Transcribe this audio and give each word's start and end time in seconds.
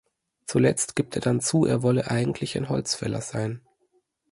Zuletzt 0.47 0.95
gibt 0.95 1.15
er 1.15 1.21
dann 1.21 1.41
zu, 1.41 1.63
er 1.65 1.83
wolle 1.83 2.09
eigentlich 2.09 2.57
ein 2.57 2.69
Holzfäller 2.69 3.21
sein. 3.21 3.61